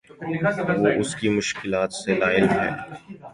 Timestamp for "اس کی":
0.99-1.29